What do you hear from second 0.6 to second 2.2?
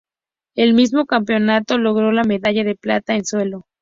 el mismo campeonato, logró